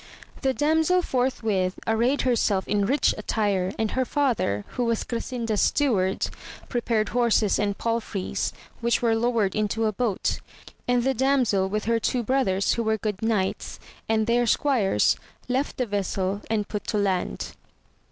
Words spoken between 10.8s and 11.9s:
and the damsel with